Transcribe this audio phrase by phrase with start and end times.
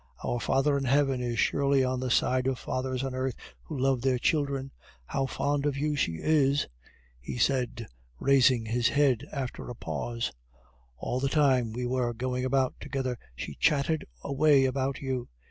[0.23, 4.01] Our Father in heaven is surely on the side of fathers on earth who love
[4.01, 4.71] their children.
[5.05, 6.67] How fond of you she is!"
[7.19, 7.85] he said,
[8.19, 10.31] raising his head after a pause.
[10.97, 15.29] "All the time we were going about together she chatted away about you.